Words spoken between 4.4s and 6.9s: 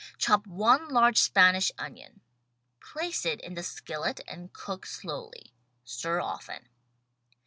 cook slowly. Stir often.